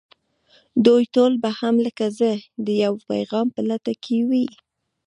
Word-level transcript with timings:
دوی 0.85 1.03
ټول 1.15 1.33
به 1.43 1.49
هم 1.59 1.75
لکه 1.85 2.05
زه 2.19 2.29
د 2.65 2.67
يوه 2.83 2.99
پيغام 3.09 3.47
په 3.55 3.61
لټه 3.69 3.93
کې 4.03 4.17
وي. 4.29 4.45